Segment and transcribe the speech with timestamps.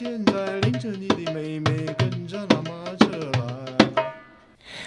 [0.00, 2.84] 现在领着你的妹妹跟着妈妈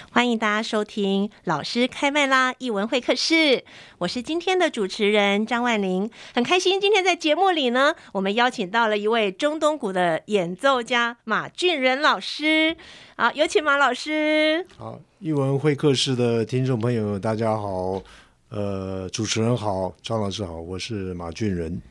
[0.09, 0.63] 欢迎大家。
[0.63, 2.55] 收听老师开麦啦！
[2.59, 3.61] 艺文会客室，
[3.97, 12.77] 我是今天的主持人张万玲，很开心今天在节目里呢，我们邀请到了一位中东鼓的演奏家马俊仁老师。
[13.17, 14.65] 好，有请马老师。
[14.77, 18.01] 好，艺文会客室的听众朋友，大家好。
[18.47, 21.81] 呃，主持人好，张老师好，我是马俊仁。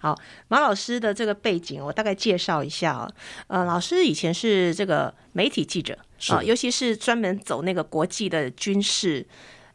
[0.00, 3.10] 好，马老师的这个背景，我大概介绍一下啊。
[3.48, 5.96] 呃，老师以前是这个媒体记者。
[6.28, 9.26] 啊、呃，尤其是专门走那个国际的军事，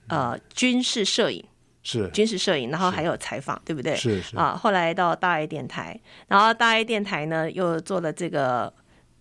[0.08, 1.44] 呃，军事摄影
[1.84, 3.96] 是军事摄影，然后还有采访，对不对？
[3.96, 8.72] 是是啊，后来到大爱电台，然后大爱电台呢又做了这个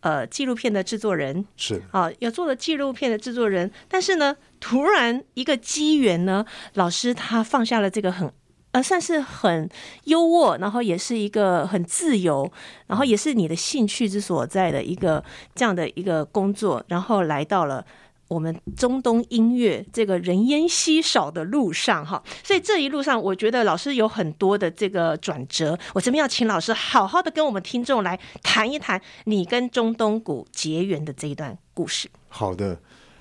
[0.01, 8.33] 呃纪录片的制作人，是啊，又做了纪录片的制作人，但是呢，突然一个机缘呢，老师他放下了这个很。
[8.75, 9.71] 呃，算是很
[10.07, 12.51] 优渥，然后也是一个很自由，
[12.89, 15.23] 然后也是你的兴趣之所在的一个
[15.55, 17.87] 这样的一个工作，然后来到了
[18.27, 22.21] 我们中东音乐这个人烟稀少的路上哈。
[22.43, 25.79] 所以这一路上，我觉得老师有很多的这个转折。
[25.93, 32.09] 我这边要请老师好好的跟我们听众来谈一谈你跟中东鼓结缘的这一段故事。
[32.29, 32.77] 好的。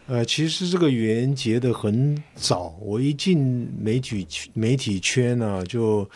[0.06, 6.08] 呃，其实这个缘结的很早，我一进媒体媒体圈呢、啊，就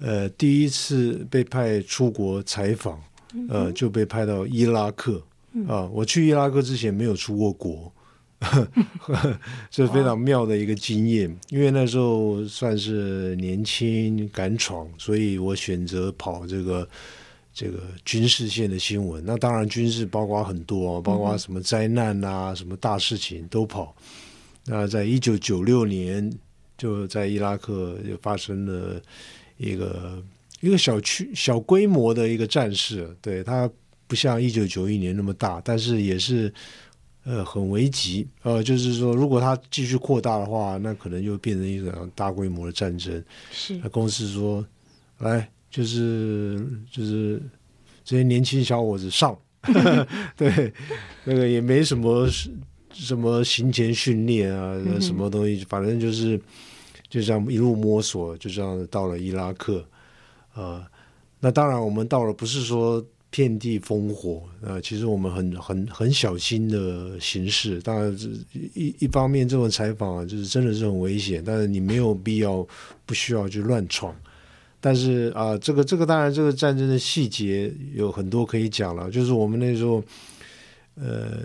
[0.00, 3.00] 呃第一次被派出国采访，
[3.48, 5.22] 呃就被派到伊拉克
[5.68, 5.88] 啊、呃。
[5.90, 7.92] 我去伊拉克之前没有出过国，
[9.70, 16.88] 这是非常妙的一个经验，因为那时候算是年轻敢闯，所以我选择跑这个。
[17.54, 23.94] 这个军事线的新闻，那当然军事包括很多，包括什么灾难啊，嗯、什么大事情都跑。
[24.64, 26.28] 那在一九九六年，
[26.76, 29.00] 就在伊拉克就发生了
[29.56, 30.20] 一个
[30.60, 33.70] 一个小区小规模的一个战事，对，它
[34.08, 36.52] 不像一九九一年那么大，但是也是
[37.22, 43.24] 呃很危急，呃，就是说如果它继续扩大的话，那可能就变成一场大规模的战争。
[43.52, 44.66] 是，那公司说
[45.18, 45.48] 来。
[45.74, 47.42] 就是就是
[48.04, 49.36] 这些年轻小伙子上，
[50.36, 50.72] 对，
[51.24, 52.28] 那个也没什么
[52.92, 56.40] 什么行前训练啊，什么东西，反正就是
[57.08, 59.80] 就这样一路摸索，就这样到了伊拉克
[60.52, 60.86] 啊、呃。
[61.40, 67.80] 那当然，我们到了不是说遍地烽火啊、呃，其实我们很很很小心的行事。
[67.82, 68.16] 当然，
[68.74, 72.64] 一一方面这种采访啊，就是真的是很危险，但是你没有必要
[73.04, 74.14] 不需要去乱闯。
[74.86, 79.10] 但是啊、这个这个当然，这个战争的细节有很多可以讲了。
[79.10, 80.04] 就是我们那时候，
[80.96, 81.38] 呃，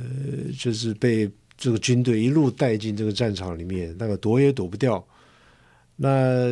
[0.59, 5.01] 就是被这个军队一路带进这个战场里面，那个躲也躲不掉。
[5.95, 6.49] 那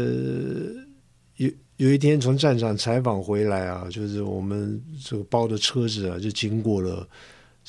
[1.36, 7.06] 有有一天从战场采访回来啊，就是我们这个包的车子啊，就经过了。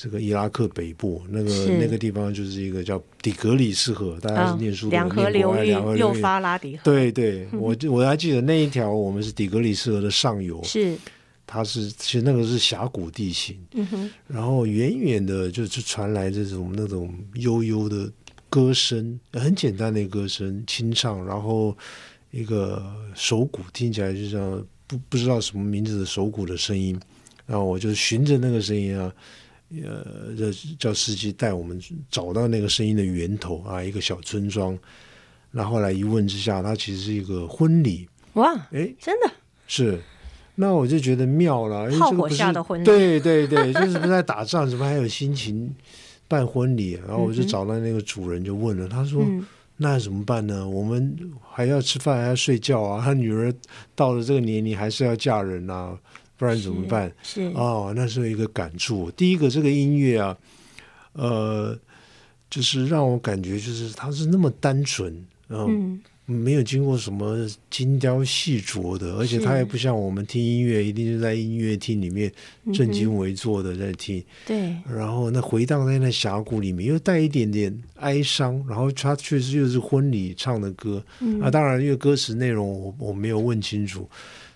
[0.01, 5.67] 这个伊拉克北部那个那个地方就是一个叫底格里斯河，大家是念书的，两河流域，
[5.97, 6.83] 幼发拉底河。
[6.85, 10.95] 对对， 我我还记得那一条，我们是底格里斯河的上游，是，
[11.45, 18.09] 它是其实那个是峡谷地形，嗯哼，然后远远的就就传来这种那种悠悠的
[18.49, 21.77] 歌声，很简单的歌声，清唱，然后
[22.31, 22.81] 一个
[23.15, 26.97] 手鼓听起来就像不不知道什么名字的手鼓的声音。
[27.45, 29.11] 然后我就循着那个声音啊，
[29.83, 31.79] 呃，叫司机带我们
[32.09, 34.77] 找到那个声音的源头啊，一个小村庄。
[35.51, 38.07] 那后来一问之下，它其实是一个婚礼。
[38.33, 39.31] 哇，哎，真的
[39.67, 39.99] 是。
[40.55, 45.73] 那我就觉得妙了，炮火下的婚礼， 对对对，就是在打仗，怎么还有心情
[46.27, 46.99] 办婚礼？
[47.07, 49.45] 然后我就找到那个主人，就问了，他说：“嗯、
[49.77, 50.67] 那怎么办呢？
[50.67, 51.17] 我们
[51.49, 53.01] 还要吃饭，还要睡觉啊。
[53.01, 53.53] 他女儿
[53.95, 55.97] 到了这个年龄，还是要嫁人啊，
[56.39, 59.11] 不然怎么办？”是，是哦，那是一个感触。
[59.11, 60.35] 第一个，这个音乐啊，
[61.13, 61.77] 呃，
[62.49, 66.01] 就是让我感觉，就是它是那么单纯，嗯。
[66.31, 67.35] 没有经过什么
[67.71, 72.31] 精雕细琢的，而且它也不像我们听音乐，一定是在音乐厅里面
[72.71, 74.23] 正襟危坐的在听。
[74.45, 74.75] 对。
[74.87, 78.63] 然后那回荡在那峡谷里面，又带一点点哀伤。
[78.69, 81.03] 然后它确实又是婚礼唱的歌。
[81.19, 81.41] 嗯。
[81.41, 84.07] 啊，当然，因为歌词内容我我没有问清楚，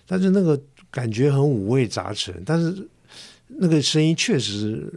[0.06, 0.56] 但是那个
[0.94, 2.40] 感觉很五味杂陈。
[2.46, 2.86] 但是
[3.48, 4.88] 那个声音确实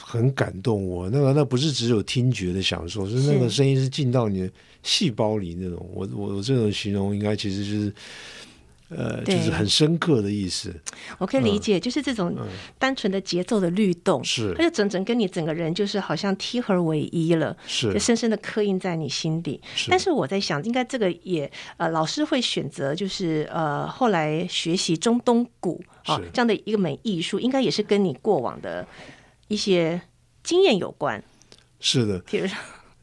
[0.00, 1.10] 很感动我。
[1.10, 4.50] 那个那不是只有听觉的享受，是那个声音是进到你的。
[4.82, 7.92] 细胞里那种，我我我这种形容应该其实就是，
[8.88, 10.74] 呃，就是很深刻的意思。
[11.18, 12.36] 我可以理解，嗯、就是这种
[12.78, 19.60] 单纯的节奏的律动，是它就整整跟你整个人就是好像贴合为一了，是就深深的刻印在你心底。
[19.74, 28.86] 是但是我在想，应该这个也呃，老师会选择就是呃，后来学习中东鼓啊、哦、这样的一个美艺术，应该也是跟你过往的
[29.48, 30.00] 一些
[30.44, 31.22] 经验有关。
[31.80, 32.56] 是的，比如说。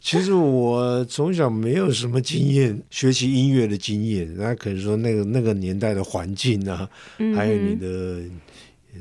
[0.04, 4.30] 其实我从小没有什么经验，学习音乐的经验。
[4.38, 6.88] 那可能说那个那个年代的环境啊，
[7.34, 8.22] 还有你的，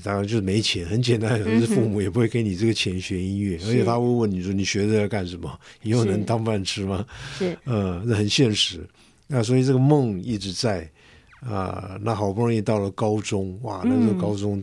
[0.05, 0.87] 当然就是没钱。
[0.87, 5.59] 很简单，可是父母也不会给你这个钱学音乐，而且他会问你说：“你学这个干什么？
[5.83, 7.05] 以后能当饭吃吗？”
[7.37, 8.79] 是， 呃，那很现实。
[9.27, 10.89] 那所以这个梦一直在
[11.41, 11.99] 啊。
[12.01, 14.63] 那好不容易到了高中，哇，那时候高中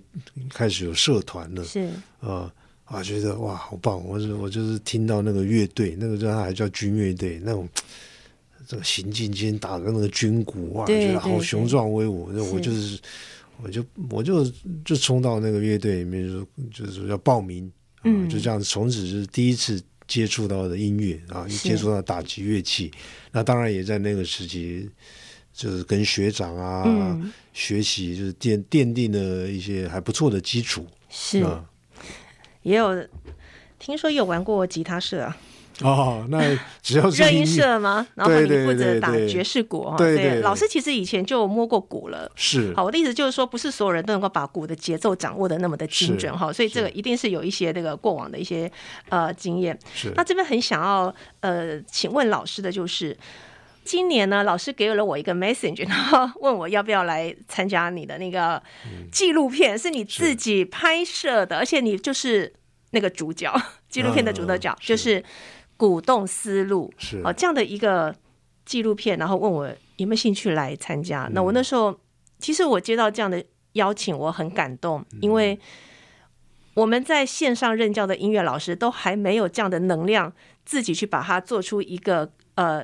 [0.50, 1.90] 开始有社团了，是
[2.22, 2.50] 啊。
[2.90, 4.04] 啊，觉得哇，好棒！
[4.04, 7.70] 我是我就是听到那个乐队，那个叫还叫军乐队，那种
[8.68, 12.32] 这个行进间打的那个军鼓，哇，觉得好雄壮威武。
[12.34, 13.00] 那我就是，
[13.62, 14.44] 我就我就
[14.84, 17.72] 就冲到那个乐队里面，就说就是要报名，
[18.06, 22.92] 嗯，就这样，从此就是第一次接触到的音乐啊，接触到打击乐器。
[23.32, 24.90] 那当然也在那个时期，
[25.54, 31.64] 就是跟学长啊、嗯、学习，就是奠奠定了一些还不错的基础，是啊。
[32.64, 33.06] 也有
[33.78, 35.38] 听说有玩过吉他社啊？
[35.82, 36.40] 哦，那
[36.82, 38.06] 只要是 热音社吗？
[38.16, 39.96] 然后你负责打爵士鼓哈。
[39.96, 42.30] 对对，老师其实以前就摸过鼓了。
[42.36, 42.74] 是。
[42.76, 48.70] 好，我的意思就是说，不是所有人都能够把鼓的节奏掌握的那么的精准哈，所以这个一定是有一些那个过往的一些
[49.08, 49.80] 呃经验。
[49.94, 50.12] 是。
[50.18, 53.16] 那这边很想要呃，请问老师的就是，
[53.90, 58.62] 今年呢，老师给了我一个 message，然后问我要不要来参加你的那个
[59.12, 62.54] 纪录片，是你自己拍摄的，而且你就是。
[62.92, 63.54] 那个主角，
[63.88, 65.24] 纪录片的主角、嗯、就是
[65.78, 67.22] 鼓动思路，是。
[67.24, 68.16] 哦，这样的一个
[68.66, 71.26] 纪录片，然后问我有没有兴趣来参加。
[71.26, 71.96] 嗯、那我那时候
[72.40, 75.60] 其实我接到这样的邀请，我很感动，嗯、因为
[76.74, 80.34] 我们在线上任教的音乐老师都还没有这样的能量，
[80.66, 82.84] 自己去把它做出一个呃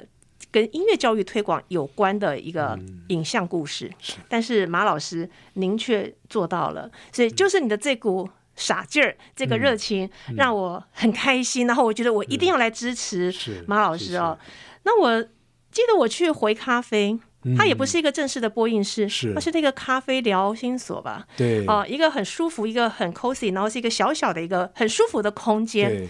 [0.51, 2.77] 跟音乐教育推广有关的一个
[3.09, 3.87] 影像故事。
[3.87, 4.13] 嗯、是。
[4.29, 8.29] 但是马老师您却做到了，所以就是你的这股。
[8.57, 13.29] 傻劲儿，这个热情让我很开心，然后我觉得我一定要来支持
[13.67, 14.39] 马老师哦。
[14.83, 19.33] 那我记得我去回咖啡，嗯、它也不是一个正式的播映室，是。
[19.33, 21.27] 它是那个咖啡聊心所吧？
[21.35, 26.07] 对，哦、呃，一个很舒服，一个很 cozy，然后是一个小小的一个很舒服的空间，对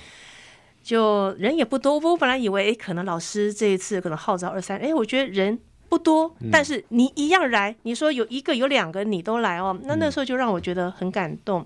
[0.86, 1.98] 就人也不多。
[1.98, 5.60] 我本来以为，可能老师这一次可能号召二三，哎，我觉得人。
[5.88, 7.72] 不多，但是你一样来。
[7.72, 9.77] 嗯、你说有一个、有两个，你都来哦。
[9.84, 11.65] 那那时候就让我觉得很感动。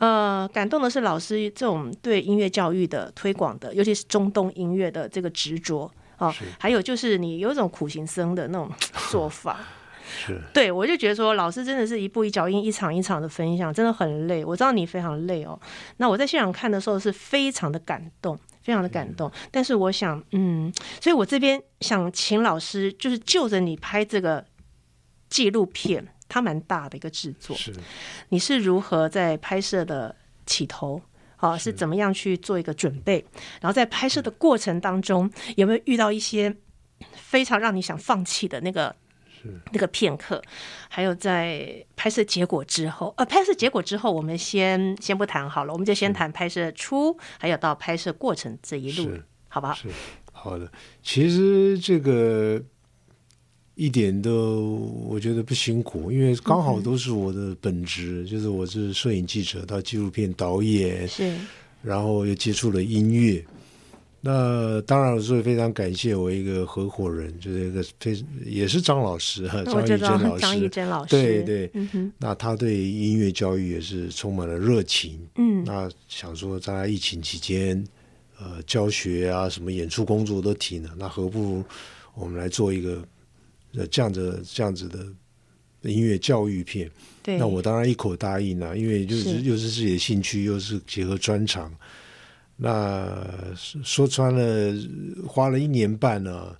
[0.00, 6.34] 嗯、呃，感动的是老师这种对音乐教育的推广的，尤其是中东音乐的这个执着啊。
[6.58, 8.68] 还有就是你有一种苦行僧的那种
[9.08, 9.60] 做法。
[10.04, 10.40] 是。
[10.52, 14.44] 对，我就觉得说，老师真的是一步一脚印、一场一场的分享，真的很累。
[14.44, 15.58] 我知道你非常累哦。
[15.96, 18.38] 那我在现场看的时候是非常的感动。
[18.64, 24.42] 非常的感动，但是我想，嗯，所以我这边想请老师，就是就着你拍这个
[25.28, 27.74] 纪录片，它蛮大的一个制作，是，
[28.30, 30.98] 你是如何在拍摄的起头，
[31.36, 33.22] 啊，是怎么样去做一个准备，
[33.60, 36.56] 然后在拍摄的过程当中，有没有遇到一些
[37.12, 38.96] 非常让你想放弃的那个？
[39.72, 40.42] 那个片刻，
[40.88, 49.10] 还有在拍摄结果之后，呃，拍摄结果之后，我们先先不谈好了，我们就先谈拍摄初，还有到拍摄过程这一路，
[49.48, 49.74] 好不好？
[49.74, 49.88] 是
[50.32, 50.70] 好的。
[51.02, 52.62] 其实这个
[53.74, 61.34] 一点都我觉得不辛苦，因为刚好都是我的本职，嗯、就是我是摄影记者到纪录片导演，是，
[61.82, 63.44] 然后又接触了音乐。
[64.26, 77.84] 那当然，我是非常感谢我一个合伙人，就是一个非也是张老师哈，张艺珍老师， 张艺珍老师，对对，嗯，那他对音乐教育也是充满了热情，嗯，那想说在疫情期间，
[78.38, 81.64] 呃，教学啊，什么演出工作都停了，那何不如
[82.14, 83.06] 我们来做一个
[83.74, 86.90] 呃这样子这样子的音乐教育片？
[87.22, 91.70] 对，那我当然一口答应了，因为就是，是又是自己的兴趣，又是结合专长。
[92.56, 94.74] 那说穿了，
[95.26, 96.56] 花了一年半呢，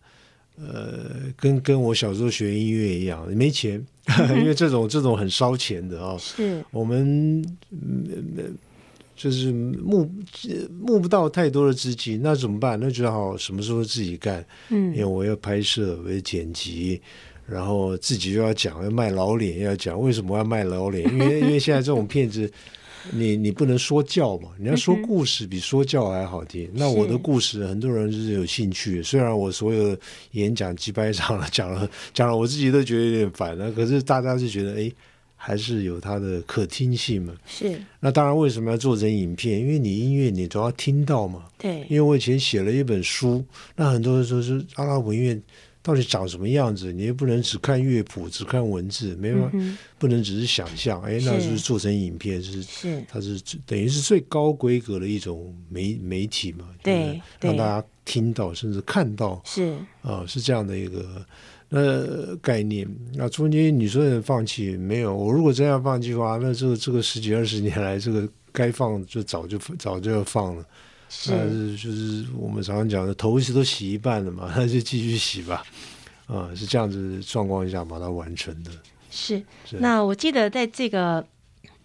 [0.58, 3.74] 呃，跟跟我小时候学音乐一样，没钱，
[4.36, 6.18] 因为这种这种很烧钱的啊、哦。
[6.18, 7.44] 是，我们
[9.14, 10.10] 就是募
[10.80, 12.76] 募不到太多的资金，那怎么办？
[12.80, 14.44] 那只好什么时候自己干？
[14.70, 17.00] 嗯，因为我要拍摄，我要剪辑，
[17.46, 21.08] 然后自己又要讲，要卖老脸，要讲为什么要卖老脸？
[21.12, 22.50] 因为因为现在这种骗子。
[23.12, 24.48] 你你不能说教嘛？
[24.58, 26.64] 你要说故事比说教还好听。
[26.66, 29.96] 嗯、那我的故事很多人是有兴趣，虽然我所有
[30.32, 33.70] 演讲几百场了，讲了讲了，我自己都觉得有点烦了。
[33.72, 34.90] 可是大家是觉得，哎，
[35.36, 37.34] 还是有它的可听性嘛。
[37.46, 37.80] 是。
[38.00, 39.60] 那当然，为什么要做成影片？
[39.60, 41.44] 因为你音乐你都要听到嘛。
[41.58, 41.80] 对。
[41.88, 43.44] 因为我以前写了一本书，
[43.76, 45.40] 那很多人说是阿拉伯音乐。
[45.84, 46.90] 到底长什么样子？
[46.90, 50.98] 你也不能只看乐谱，只看文字，没办法，嗯、不能只是想象。
[51.02, 56.66] 哎，那是做成影片是，是它是等于是最高规格的一种媒媒体嘛？
[56.82, 61.04] 对，让大家听到甚至看到，是啊、呃，是这样的一个
[61.68, 62.88] 那概念。
[63.12, 65.14] 那中间你说放弃没有？
[65.14, 70.64] 我如果真要放弃的话，那这个这个十几二十年来，这个该放就早就早就要放了。
[71.26, 75.64] 那是就是我们常常讲的，头一次都洗一半了嘛， 那就继续洗吧。
[76.26, 78.70] 啊、嗯，是这样子状况下把它完成的。
[79.10, 79.76] 是，是。
[79.78, 81.26] 那我记得在这个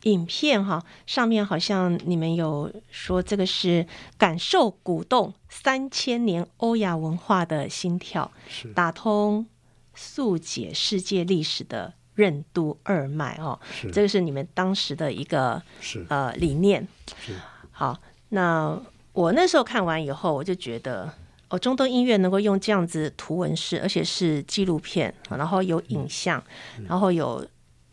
[0.03, 3.86] 影片哈上面，好像你们有说这个是
[4.17, 9.45] 感受鼓动三千年欧亚文化的心跳，是打通
[9.93, 13.59] 速解世界历史的任督二脉哦。
[13.71, 16.88] 是，这个是你们当时的一个是呃理念。
[17.25, 17.36] 是。
[17.71, 18.81] 好，那。
[19.20, 21.14] 我那时候看完以后，我就觉得
[21.50, 26.42] 哦，中东音乐能够用这样子图文式，而且是纪录片，然后有影像，
[26.78, 27.46] 嗯、然后有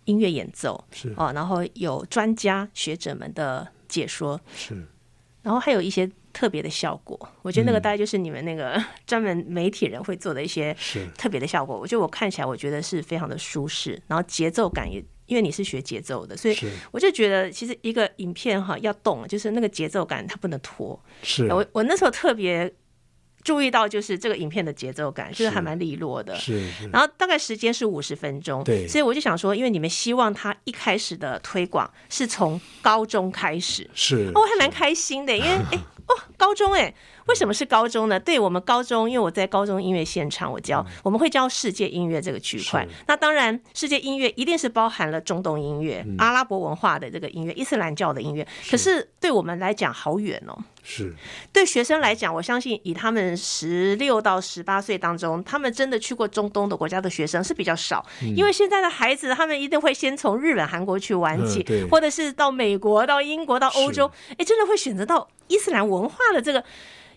[0.04, 4.86] 音乐演奏，是哦，然后有专家学者们的解说，是，
[5.42, 7.18] 然后还有一些特别的效果。
[7.42, 10.72] 我觉得那个大概就是你们那个 专门媒体人会做的一些
[11.18, 11.76] 特别的效果。
[11.76, 15.04] 我觉得我看起来，我觉得是非常的舒适，然后节奏感也。
[15.26, 16.56] 因为你是学节奏的，所以
[16.90, 20.98] 我就觉得其实一个影片哈要动，就是那个节奏感它不能拖。
[21.22, 22.72] 是，我我那时候特别
[23.42, 26.36] 注意到，就是这个影片的节奏感，就是还蛮利落的。
[26.36, 26.88] 是，是。
[26.88, 28.86] 然后大概时间是五十分钟，对。
[28.88, 35.78] 所以我就想说，因为你们希望他一开始的推广是从高中开始，是，我还蛮开心的，因为哎。
[36.08, 36.94] 哦，高中哎，
[37.26, 38.18] 为什么是高中呢？
[38.20, 42.86] 对我们高中，因为我在高中音乐现场，我教我们会教世界音乐这个区块。
[43.08, 48.46] 那当然，世界音乐一定是包含了中东音乐、阿拉伯文化的这个音乐、伊斯兰教的音乐。
[48.70, 50.56] 可是对我们来讲，好远哦。
[50.84, 51.12] 是，
[51.52, 58.06] 对学生来讲，我相信以他们十六到十八岁当中，他们真的去过中东的国家的学生是比较少。
[58.36, 64.08] 因为现在的孩子，他们一定会先从日本、韩国去玩起，或者是到美国、到英国、到欧洲，
[64.38, 65.28] 哎，真的会选择到。
[65.48, 66.64] 伊斯兰文化的这个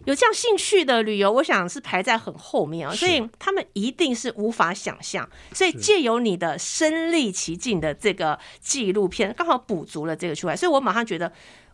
[0.05, 5.29] 有这样兴趣的旅游，我想是排在很后面啊，所以他们一定是无法想象。
[5.53, 10.55] 所以借由你的身历其境的这个纪录片，刚好补足了这个出来。
[10.55, 11.31] 所以我马上觉得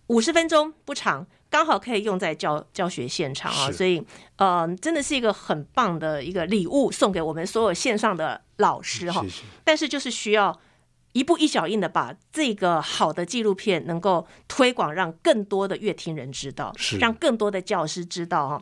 [0.08, 3.72] 五十分钟不长，刚好可以用在教教学现场啊。
[3.72, 4.04] 所以，
[4.38, 9.24] 呃，真的是一个很棒的一个礼物，送给我们所有线上的老师哈。
[9.64, 10.60] 但是就是需要。
[11.16, 18.62] 一步一脚印的把这个好的纪录片能够推广，让更多的乐听人知道，让更多的教师知道哈。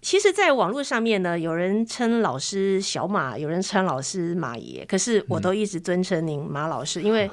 [0.00, 7.28] 其实，在网络上面呢，有人称老师小马，有人称老师马爷，可是我都一直尊称您马老师， 因为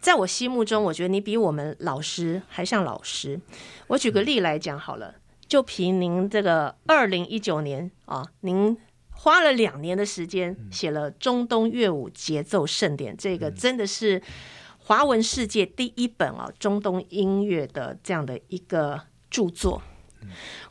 [0.00, 3.40] 在我心目中，我觉得你比我们老师还像老师。
[3.88, 5.16] 我举个例来讲好了，
[5.48, 8.78] 就凭您这个二零一九年啊，您。
[9.22, 14.20] 花了两年的时间写了《中东乐舞节奏盛典》，这个真的是
[14.78, 19.00] 华文世界第一本啊中东音乐的这样的一个
[19.30, 19.80] 著作。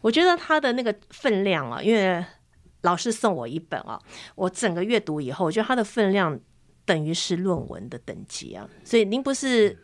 [0.01, 2.23] 我觉得它的那个分量啊，因为
[2.81, 3.97] 老师送我一本啊，
[4.35, 6.37] 我整个阅读以后，我觉得它的分量
[6.83, 8.69] 等于是论文的等级啊。
[8.83, 9.77] 所以您不是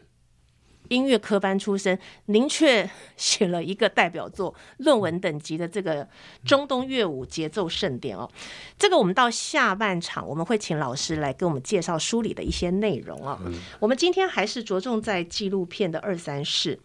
[0.89, 6.07] 音乐科班出身，您却写了一个代表作，论文等级的这个
[6.45, 8.29] 中东乐舞节奏盛典哦。
[8.77, 13.39] 这个我们到下半场我们会请老师来给我们介绍书里的一些内容啊。
[13.79, 16.79] 我们今天还是着重在纪录片的二三事。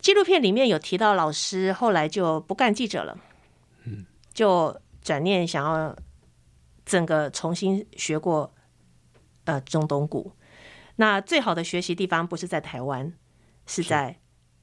[0.00, 3.18] 纪录片里面有提到老师后来就不干记者了，
[4.34, 5.96] 就转念想要
[6.84, 8.52] 整个重新学过
[9.44, 10.32] 呃中东鼓。
[10.96, 13.12] 那最好的学习地方不是在台湾。
[13.66, 14.16] 是在，是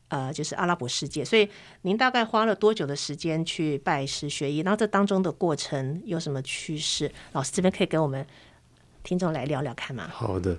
[0.09, 1.23] 呃，就是阿拉伯世界。
[1.23, 1.49] 所以
[1.83, 4.59] 您大概花了多久的时间去拜师学艺？
[4.59, 7.11] 然后这当中的过程有什么趋势？
[7.31, 8.25] 老师这边可以给我们
[9.03, 10.09] 听众来聊聊看吗？
[10.11, 10.57] 好的，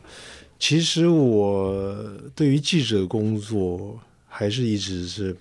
[0.58, 1.94] 其实我
[2.34, 5.36] 对于记者工作还是一直是。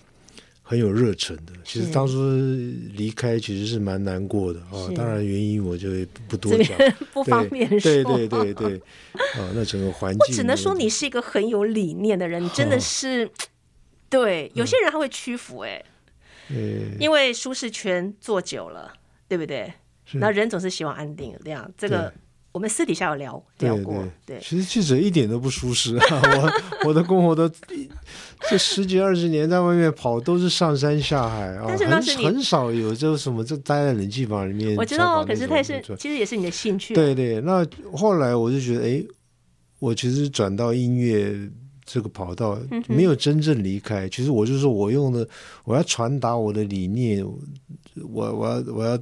[0.72, 2.14] 很有热忱的，其实当初
[2.96, 4.88] 离开其实是蛮难过的啊。
[4.96, 5.90] 当然原因我就
[6.26, 6.78] 不多讲，
[7.12, 7.78] 不方便说。
[7.78, 8.76] 对对对对，
[9.34, 13.30] 啊，那整个环境，我只能说你是一个很有理念的人，你真的是。
[14.08, 15.84] 对，有些人他会屈服，哎，
[16.98, 18.94] 因为舒适圈坐久了，
[19.28, 19.70] 对不对？
[20.12, 22.10] 那人总是希望安定，这样这个。
[22.52, 23.94] 我们私底下有聊聊过，
[24.26, 26.20] 对，对，对，其实记者一点都不舒适啊！
[26.22, 26.52] 我
[26.88, 27.50] 我的工作都
[28.50, 34.76] 这十几二十年在外面跑，都是上山下海啊，很很少有就什么就待在冷气房里面。
[34.76, 36.94] 我知道，可是他是其实也是你的兴趣。
[36.94, 39.04] 对对，那后来我就觉得，哎，
[39.78, 41.34] 我其实转到音乐
[41.84, 42.58] 这个跑道，
[42.88, 44.08] 没有真正离开。
[44.08, 45.26] 其实我就是我用的，
[45.64, 48.98] 我要传达我的理念，我我要我要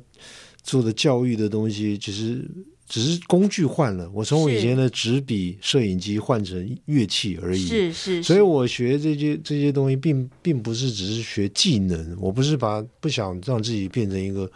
[0.62, 2.48] 做的教育的东西，其实。
[2.90, 7.64] 只是工具换了，我从我以前的纸笔、摄影机换成乐器而已。
[7.64, 12.16] 是是，是，所以我学这些这些东西并，并并不是只是学技能。
[12.18, 14.50] 我不是把不想让自己变成一个，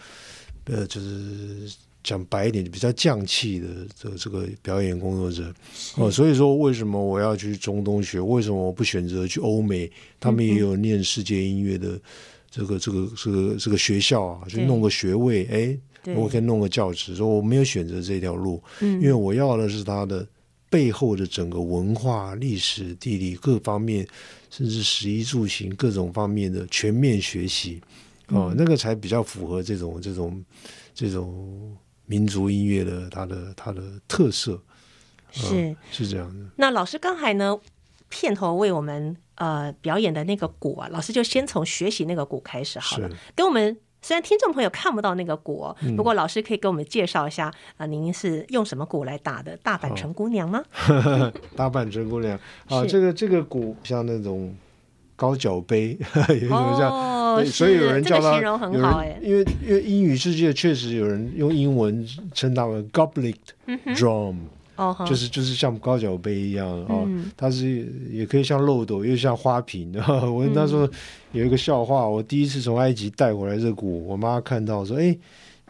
[0.64, 1.72] 呃，就是
[2.02, 5.54] 讲白一点，比较匠气的这个这个表演工作者。
[5.94, 8.18] 哦，所以说为什么我要去中东学？
[8.20, 9.88] 为什么我不选择去欧美？
[10.18, 12.00] 他们也有念世界音乐的
[12.50, 15.78] 这个这个这个这个学校啊，去弄个学位，哎。
[16.16, 20.26] 我可以弄个教职，说我没有选择这条路，嗯，因为我要的是它的
[20.68, 24.06] 背后的整个文化、历史、地理各方面，
[24.50, 27.80] 甚至食衣住行各种方面的全面学习，
[28.28, 30.44] 哦，嗯，那个才比较符合这种这种
[30.92, 34.60] 这种民族音乐的它的它的特色，
[35.30, 36.44] 是，嗯，是这样的。
[36.56, 37.58] 那老师刚才呢，
[38.08, 43.76] 片头为我们呃表演的那个鼓啊，老师就先从学习那个鼓开始好了，跟我们。
[44.04, 49.56] 虽然听众朋友看不到那个鼓，不过老师可以给我们介绍一下啊，您是用什么鼓来打的？
[49.64, 50.62] 大阪城姑娘吗？
[51.56, 52.38] 大阪城姑娘
[52.68, 54.54] 啊，这个这个鼓像那种
[55.16, 55.96] 高脚杯，
[56.28, 56.94] 有什么叫？
[56.94, 59.18] 哦，所以有人叫它，形容很好哎。
[59.22, 63.34] 因为因为英语世界确实有人用英文称它为 goblet
[63.96, 64.36] drum。
[64.76, 69.92] 哦，就是就是像高脚杯一样哦，它是也可以像漏斗，又像花瓶。
[70.32, 70.88] 我那时候
[71.32, 75.16] 有一个笑话，我第一次从埃及带回来这鼓，我妈看到说：“哎，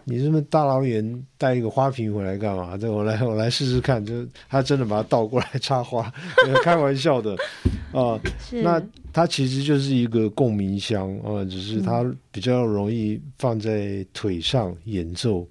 [0.05, 6.13] 你这么大老远带一个花瓶回来干嘛？”这我来我来试试看，就她真的把它倒过来插花，
[6.65, 7.37] 开玩笑的
[7.93, 8.19] 啊。
[8.63, 15.47] 那它其实就是一个共鸣箱啊，只是它比较容易放在腿上演奏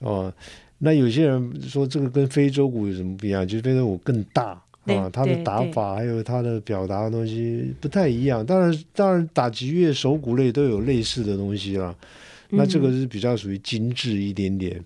[0.00, 0.32] 啊。
[0.78, 3.46] 那有些人说这个跟非洲鼓有什么不一样？
[3.46, 4.50] 就是非洲鼓更大
[4.84, 8.44] 啊，它的打法还有它的表达的东西不太一样。
[8.46, 11.94] 当然，当然打击乐、手鼓类都有类似的东西啦。
[12.50, 14.76] 那这个是比较属于精致一点点。
[14.76, 14.84] 嗯、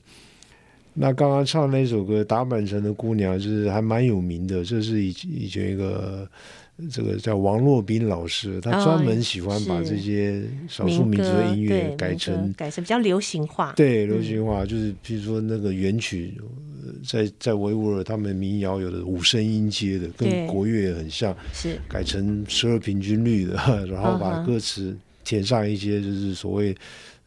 [0.94, 6.28] 那刚刚唱那首歌《大阪城的姑娘》就是还蛮有名的，这是以以前一个。
[6.90, 13.72] 这个叫王洛宾老师，他专门喜欢把这些少数民族的音乐改成改成比较流行化。
[13.76, 16.34] 对，流行化就是比如说那个原曲，
[17.06, 21.78] 在在维吾尔他们民谣有的五声音阶的，跟国乐很像，是。
[21.88, 23.54] 改成十二平均律的，
[23.86, 26.74] 然后把歌词填上一些就是所谓。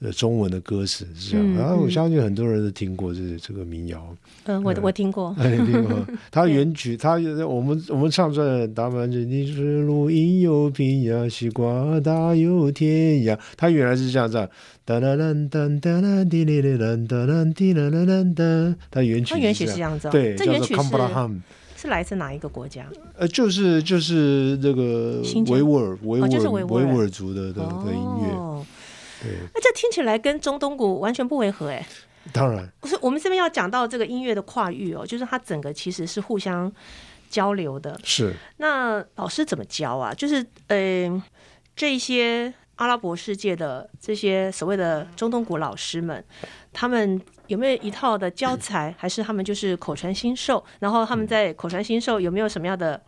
[0.02, 4.14] 呃，中文的歌词是这样，然、嗯、后我相信很多人都听过这这个民谣。
[4.44, 6.06] 嗯，我我听过， 哎、听过。
[6.30, 7.14] 他原曲，他
[7.48, 13.40] 我们我们唱出来的大阪城的是路，阴有平呀，西瓜大有甜呀。
[13.56, 14.36] 他原来是这样子，
[14.84, 18.76] 哒啦啦哒哒啦滴哩哩啦哒啦滴啦啦啦哒。
[18.92, 20.82] 他原曲，他原曲是这样子，对，这原曲是
[21.76, 22.88] 是，是来自哪一个国家？
[23.18, 28.66] 呃，就是就是这个维吾尔维吾尔维吾尔族的的的音乐。
[29.54, 31.86] 那这听起来跟中东鼓完全不违和哎。
[32.34, 36.72] 当然，不是我们这边要讲到这个音乐的跨域哦，就是它整个其实是互相
[37.30, 38.00] 交流的。
[38.04, 38.36] 是。
[38.58, 40.14] 那老师怎么教啊？
[40.14, 41.24] 就是呃，
[41.76, 46.24] 这些阿拉伯世界的这些所谓的中东鼓老师们，
[46.76, 50.62] 他们有没有一套的教材，还是他们就是口传心授？
[50.80, 53.02] 然后他们在口传心授有没有什么样的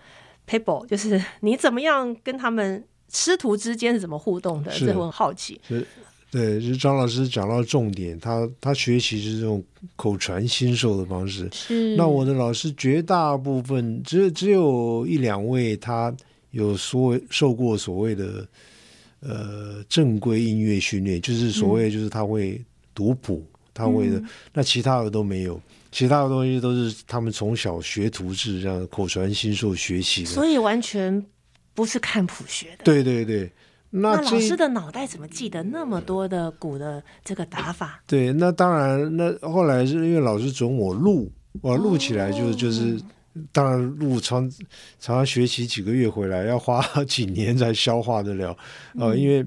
[0.47, 4.71] people，就是你怎么样跟他们师徒之间是怎么互动的？
[4.71, 5.59] 这我很好奇。
[6.29, 9.63] 对，就是张老师讲到重点，他他学习是这种
[9.95, 11.49] 口传心授的方式。
[11.51, 11.95] 是。
[11.95, 16.13] 那我的老师绝大部分只只有一两位，他
[16.51, 18.47] 有所受过所谓的
[19.21, 22.61] 呃正规音乐训练，就是所谓就是他会
[22.93, 23.45] 读谱，
[23.77, 24.21] 嗯、他会的。
[24.53, 25.61] 那其他的都没有，
[25.91, 30.29] 其他的东西都是他们从小学徒制这样口传心授学习的。
[30.29, 31.23] 所以完全
[31.73, 32.83] 不是看谱学的。
[32.83, 33.51] 对对对。
[33.89, 38.01] 那，那老师的脑袋怎么记得那么多的鼓的这个打法？
[38.05, 42.99] 对，那当然，那后来是因为老师准我录，我录起来就、哦、就是，
[43.51, 44.49] 当然录常
[44.99, 48.57] 常常学习几个月回来，要花几年才消化得了，
[48.99, 49.45] 呃，因为。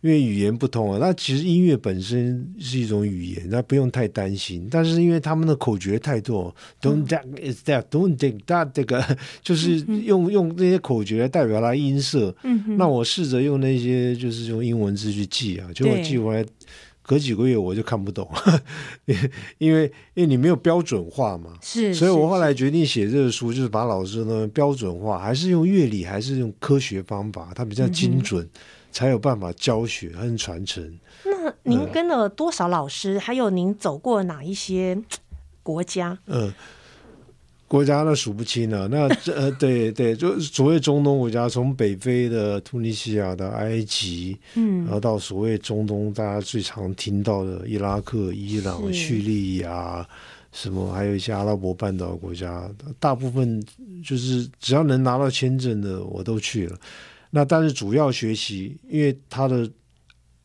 [0.00, 4.68] 因为语言不通啊，那其实音乐本身是一种语言，那不用太担心。
[4.70, 9.04] 但是因为他们的口诀太多，don't that is that，don't think that 这个
[9.42, 12.32] 就是用用那些口诀来代表它音色。
[12.44, 16.46] 嗯，那我试着用那些就是用英文字去记啊，结果记回来
[17.02, 18.30] 隔几个月我就看不懂，
[19.58, 21.54] 因为因为你没有标准化嘛。
[21.60, 28.44] 是，所以我后来决定写这个书，就是把老师呢标准化，还是用乐理，还是用科学方法，它比较精准。
[28.44, 28.50] 嗯
[28.98, 30.98] 才有办法教学和传承。
[31.24, 33.14] 那您跟了多少老师？
[33.14, 35.00] 嗯、还有您走过哪一些
[35.62, 36.18] 国家？
[36.26, 36.52] 嗯，
[37.68, 38.88] 国家那数不清了。
[38.88, 50.04] 那呃，对 对，就所谓中东国家，从北非的突尼西亚到埃及，嗯，然后到所谓中东大家最常听到的伊拉克、伊朗、叙利亚，
[50.50, 53.64] 什么还有一些阿拉伯半岛国家，大部分
[54.04, 56.76] 就是只要能拿到签证的，我都去了。
[57.30, 59.70] 那但是主要学习，因为他的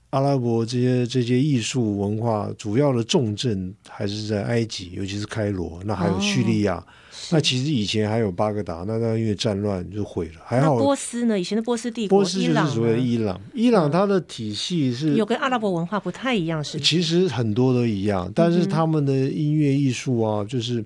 [0.09, 5.81] 阿拉伯这些这些艺术文化主要的重镇还是在埃及，尤其是开罗。
[5.85, 6.75] 那还有叙利亚。
[6.75, 6.83] 哦、
[7.31, 10.41] 那其实以前还有巴格达，那那因为战乱就毁了。
[10.45, 10.77] 还好。
[10.77, 11.39] 波斯呢？
[11.39, 13.39] 以前的波斯帝国，波斯就是所谓的伊朗。
[13.53, 16.79] 伊朗它的体系是、嗯、有跟阿拉伯文化不太一样，是？
[16.79, 20.83] 其实很多都一样，但是他们的音乐艺术啊，就是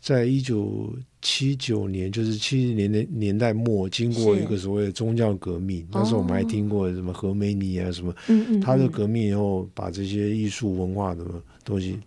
[0.00, 0.92] 在一九。
[1.28, 11.24] 七九年就是七十年的年代末，经过一个所谓的宗教革命，那时候我们还听过什么何梅尼啊什么，嗯嗯，他的革命以后把这些艺术文化的
[11.64, 11.98] 东西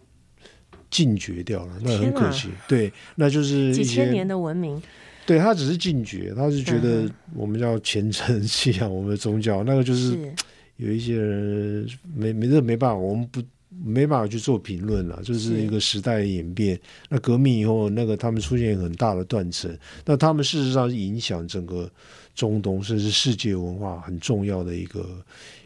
[0.89, 2.47] 禁绝掉了，那很可惜。
[2.65, 4.81] 对，那就是几千年的文明，
[5.25, 10.17] 对他只是禁绝，他是觉得我们要虔诚信仰我们的宗教，那个就是。
[10.77, 13.41] 有一些人没没这没办法，我们不。
[13.83, 16.79] 没办法去做评论了，就是一个时代的演变。
[17.07, 21.89] 那革命以后，那个他们出现很大的断层，那他们事实上是影响整个
[22.35, 25.05] 中东甚至世界文化很重要的一个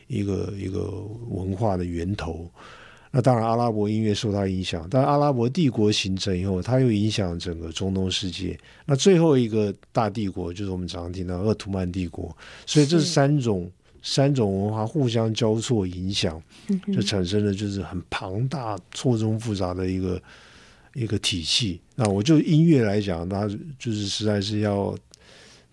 [0.07, 0.91] 一个一个
[1.29, 2.49] 文化的源头。
[3.11, 8.59] 那当然，阿拉伯音乐受它影响，但阿拉伯帝国形成以后，它又影响整个中东世界。
[8.85, 12.35] 那最后一个大帝国就是我们常常听到鄂图曼帝国。
[12.65, 13.71] 所以这三种。
[14.03, 16.39] 三种文化互相交错影响，
[16.93, 20.21] 就产生了就是很庞大、错综复杂的一个
[20.93, 21.79] 一个体系。
[21.95, 23.47] 那我就音乐来讲，它
[23.79, 24.93] 就是实在是要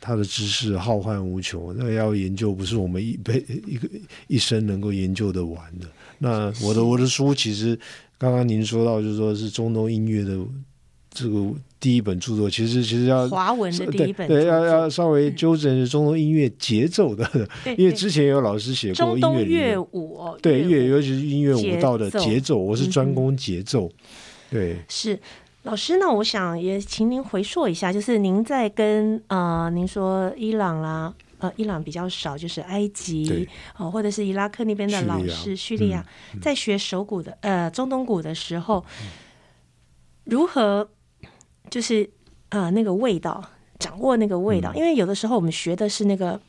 [0.00, 3.88] 它的知识浩瀚无穷，那要研究不是我们一辈 一个
[4.28, 5.86] 一生能够研究的完的。
[6.18, 7.78] 那我的我的书其实
[8.16, 10.38] 刚刚您说到，就是说是中东音乐的
[11.10, 11.52] 这个。
[11.80, 17.26] 第一本著作其实其实要华文的第一本对，对要要稍微纠正是中东音乐节奏的，
[17.64, 23.86] 对因为之前有老师写过音乐乐舞，对乐尤其是音乐舞蹈的节奏，我是专攻节奏。
[23.86, 23.92] 嗯、
[24.50, 25.18] 对，是。
[25.62, 39.08] 老师，那我想也请您回溯一下，就是您在跟呃，您说伊朗啦，呃，伊朗比较少，就是埃及哦、呃，或者是伊拉克那边的老师，叙利亚、嗯、在学手鼓的呃中东鼓的时候，嗯、
[40.24, 40.86] 如何？
[41.70, 42.02] 就是
[42.48, 43.42] 啊、呃，那个味道，
[43.78, 46.40] 掌握那个味道，嗯、因为有的时候我们学的是那个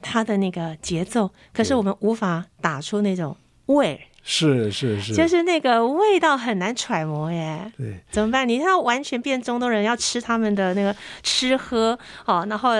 [0.00, 4.00] 它的那个节奏，可是我们无法打出那种味。
[4.26, 7.70] 是是是，就是那个味道很难揣摩耶。
[7.76, 8.48] 对，怎么办？
[8.48, 12.70] 你要完全变中东人，要吃他们的那个吃喝哦，然后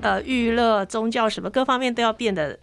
[0.00, 2.58] 呃，娱乐、宗教什么各方面都要变得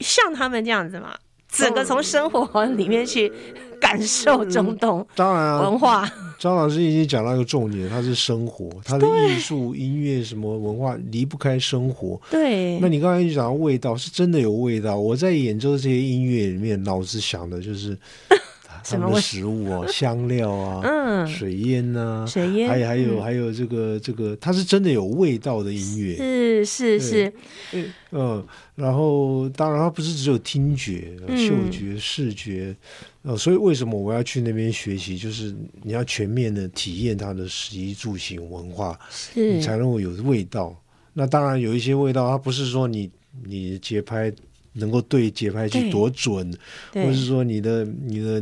[0.00, 1.16] 像他们这样子嘛。
[1.56, 3.32] 整个从生活里面去
[3.80, 6.10] 感受中东，当然文化。
[6.38, 12.20] 张老师已经讲到一个重点，它是生活，它的艺术、音乐什么文化离不开生活。
[12.30, 14.96] 对，那你刚才就讲到味道，是真的有味道。
[14.96, 17.96] 我在演奏这些音乐里面，脑子想的就是。
[18.86, 27.32] 什么食物啊，香料啊， 嗯，水烟呐，水烟，还有还有还有这个这个，它是真的有味道的音乐，是是是，
[28.12, 28.44] 嗯，
[28.74, 32.74] 然后当然它不是只有听觉、嗅觉、视觉，
[33.22, 35.18] 呃，所以为什么我要去那边学习？
[35.18, 40.74] 就是你要全面的体验它的食衣住行文化，是，你才能够有味道。
[41.12, 43.10] 那当然有一些味道，它不是说你
[43.44, 44.32] 你节拍
[44.76, 46.50] 能够对节拍器多准，
[46.92, 48.40] 或者是说你的你的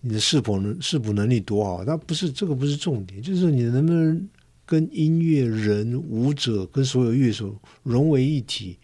[0.00, 4.28] 你的视谱能视谱能力多好，那不是这个不是重点，就是你能不能
[4.64, 8.76] 跟音乐人、舞者跟所有乐手融为一体。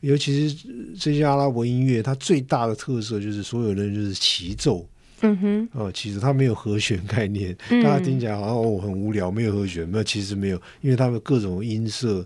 [0.00, 4.88] 尤其是这些阿拉伯音乐，它最大的特色就是所有人就是齐奏。
[5.22, 12.24] 嗯哼，哦，其实它没有和弦概念，大家听起来好像哦很无聊，没有和弦，没有，其实没有，因为他们各种音色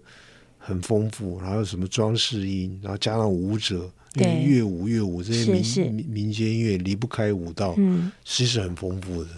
[0.59, 5.63] 很丰富，然后什么装饰音，然后加上舞者，因为乐舞乐舞这些民
[5.95, 9.31] 民民间音乐离不开舞蹈，嗯，其实很丰富的。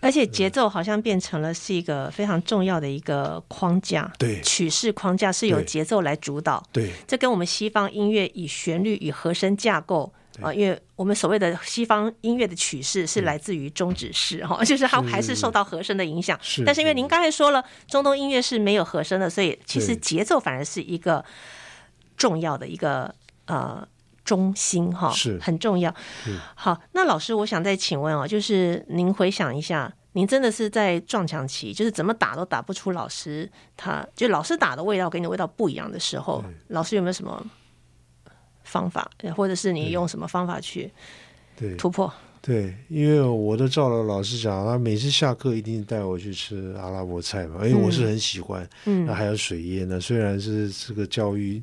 [0.00, 16.62] 而且节奏好像变成了是一个非常重要的一个框架，对，曲式框架是由节奏来主导，对，这跟我们西方音乐以旋律与和声架构啊，因为我们所谓的西方音乐的曲式是来自于终止式哈， 就是它还是受到和声的影响，是。
[16.64, 21.24] 但是因为您刚才说了，中东音乐是没有和声的，所以其实节奏反而是一个
[22.16, 23.12] 重要的一个
[23.48, 23.86] 呃
[24.24, 25.94] 中心哈，是很重要。
[26.54, 29.92] 好，那老师，我想再请问哦，就是您回想一下。
[30.12, 37.46] 您真的是在撞墙期，就是怎么打都打不出老师，他就老师打的味道跟你的味道不一样的时候，老师有没有什么
[38.64, 40.90] 方法，或者是你用什么方法去
[41.76, 42.12] 突破？
[42.40, 48.68] 对，对，因为我都照了老师讲，他每次下课一定带我去吃阿拉伯菜嘛，因为我是很喜欢。
[48.86, 51.62] 嗯，那还有水烟呢，虽然是这个教育，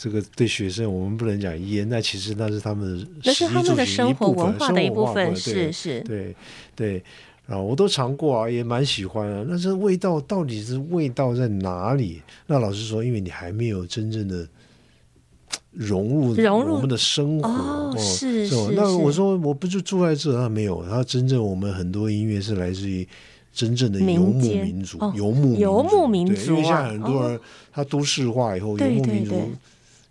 [0.00, 6.36] 这个对学生我们不能讲烟，那其实那是他们那是他们的生活文化的一部分，是是，对
[6.76, 7.02] 对。
[7.48, 9.42] 啊，我都尝过啊，也蛮喜欢啊。
[9.48, 12.20] 那这味道到底是味道在哪里？
[12.46, 14.46] 那老师说，因为你还没有真正的
[15.70, 18.54] 融入融入我们的生活，是，是。
[18.76, 20.30] 那我说，我不就住在这？
[20.34, 23.08] 他没有，他真正我们很多音乐是来自于
[23.50, 26.52] 真正的游牧民族，游牧游牧民族。
[26.52, 27.40] 因为现在很多人
[27.72, 29.34] 他都市化以后，游牧民族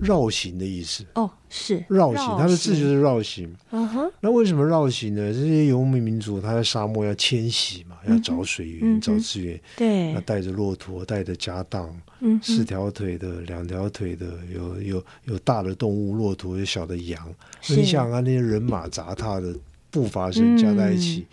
[0.02, 3.54] 绕行的意思哦，是绕行，它的字就是绕行。
[3.72, 5.32] 嗯哼，那为什么绕行呢？
[5.32, 9.60] 这些游牧民族，他在沙漠要迁徙嘛，要找水源、找资源。
[9.78, 17.34] 对，那带着骆驼，带着家当，嗯，四条腿的、两条腿的，有有有大的动物，骆驼有小的羊。
[17.70, 19.56] 你想啊，那些人马杂踏的
[19.92, 21.26] 步伐声加在一起。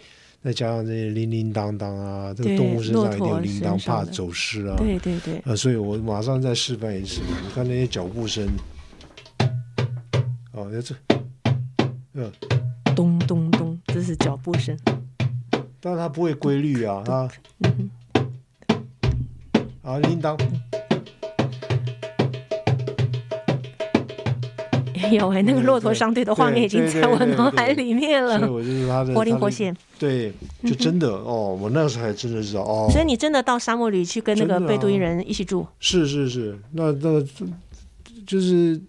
[0.42, 4.74] 再加上这些铃铃当当啊，这个动物身上一定有铃铛，怕走失啊。
[4.78, 5.38] 对对对。
[5.44, 7.20] 呃，所以我马上再示范一次。
[7.20, 8.48] 你看那些脚步声，
[10.52, 10.94] 哦，要这，
[12.14, 12.32] 嗯，
[12.96, 14.74] 咚咚咚，这是脚步声。
[15.78, 17.28] 但是它不会规律啊，它，
[17.60, 17.90] 嗯，
[19.82, 20.38] 啊，铃铛。
[25.12, 28.38] 有哎，那个骆驼商队的画面已经在我脑海里面了。
[28.38, 29.76] 所以我就是他的活灵活现。
[29.98, 30.32] 对，
[30.64, 32.88] 就真的哦，我那时候还真的知道哦。
[32.90, 35.66] 所以你真的到沙漠里去跟那个贝都因人一起住？
[35.78, 37.22] 是是是，那那
[38.26, 38.80] 就是。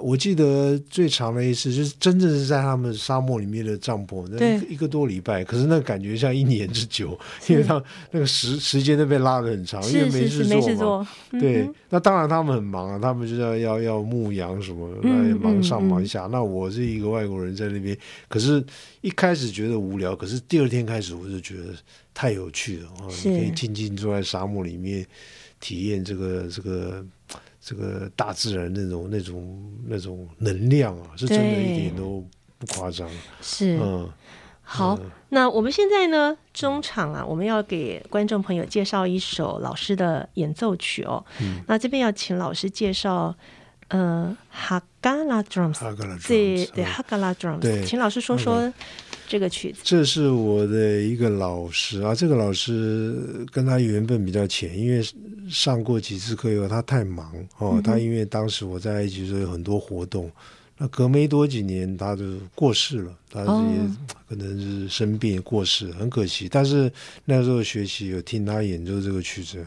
[0.00, 10.62] 我记得最长的一次，就是真正是在他们沙漠里面的帐篷，那一个多礼拜，可是那感觉像一年之久， 因为他那个时时间都被拉得很长，因为没事做嘛。
[10.62, 16.24] 是是做嗯、对，那当然他们很忙啊，他们就要要要牧羊什么，那也忙上忙下。
[16.24, 17.96] 嗯嗯嗯、那我是一个外国人在那边，
[18.28, 18.62] 可是
[19.00, 21.74] 一开始觉得无聊，可是第二天开始我就觉得
[22.12, 23.08] 太有趣了啊！
[23.24, 25.06] 你可以静静坐在沙漠里面，
[25.58, 27.04] 体验这个这个。
[27.60, 32.26] 这个大自然那种那种那种能量啊，是真的一点都
[32.58, 33.08] 不夸张。
[33.42, 34.10] 是，嗯，
[34.62, 41.24] 好，嗯、那我们现在呢，中场啊，我们要给观众朋友介绍一首老师的演奏曲哦。
[41.40, 43.34] 嗯、那这边要请老师介绍，
[43.88, 45.78] 呃，哈嘎拉 drums，
[46.26, 48.72] 对对，哈嘎拉 drums，对，请老师说说。
[49.30, 52.12] 这个曲子，这是我的一个老师啊。
[52.12, 55.00] 这个老师跟他缘分比较浅，因为
[55.48, 57.74] 上过几次课以后，他太忙哦。
[57.76, 60.28] 嗯、他因为当时我在埃及，所以有很多活动。
[60.76, 62.24] 那隔没多几年，他就
[62.56, 63.16] 过世了。
[63.30, 63.46] 他也
[64.28, 66.48] 可能是生病过世，哦、很可惜。
[66.50, 66.92] 但是
[67.24, 69.64] 那时候学习有听他演奏这个曲子。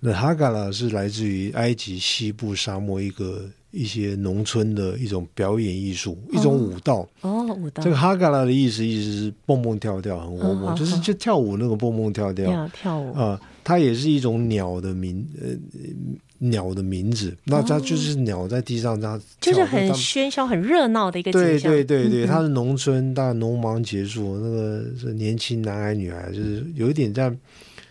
[0.00, 3.48] 那哈嘎拉是来自于埃及西部沙漠一个。
[3.72, 7.06] 一些农村的一种表演艺术，一种舞蹈。
[7.20, 7.82] 哦，舞蹈。
[7.82, 12.66] 这个哈嘎拉的意思意思是蹦蹦跳跳，很活泼，就是就跳舞那个蹦蹦跳跳。
[12.68, 15.48] 跳舞啊，它也是一种鸟的名，呃，
[16.38, 17.36] 鸟的名字。
[17.44, 21.70] 那它就是鸟在地上，它就是很喧嚣、很热闹的一个景象。
[21.70, 27.30] 对对对对，它是农村，但农忙结束，那个是年轻男孩女孩，就是有一点在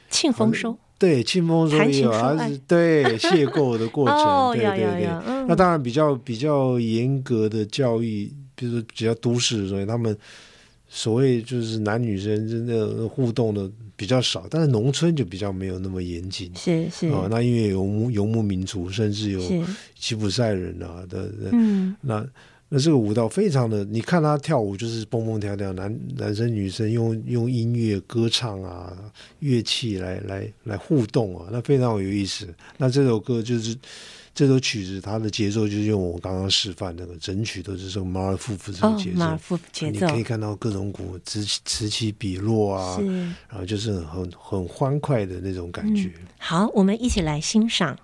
[0.09, 0.75] 庆丰收。
[0.97, 4.17] 对，庆丰收也有，还是对邂逅的过程。
[4.17, 10.15] 哦、对对对，嗯、那当然比较比较严格的教育，比如说比较都市，的东西他们
[10.88, 13.69] 所谓就是男女生真的互动的。
[13.97, 16.51] 比较少，但是农村就比较没有那么严谨。
[16.53, 19.39] 是是啊，那因为游牧游牧民族，甚至有
[19.97, 22.21] 吉普赛人啊的，嗯，那
[22.75, 28.91] 那这个舞蹈非常的，你看他跳舞就是蹦蹦跳跳，男男生女生用用音乐歌唱啊，
[29.39, 32.53] 乐器来来来互动啊，那非常有意思。
[32.75, 33.73] 那这首歌就是。
[34.38, 42.99] 这首曲子，它的节奏就是用我刚刚示范那个整曲都是这种马尔夫夫这种节奏，马尔复夫节奏，你可以看到各种鼓此此起彼落啊，
[43.47, 46.11] 然后就是很很欢快的那种感觉。
[46.19, 46.27] 嗯。
[46.38, 47.97] 好，我们一起来欣赏。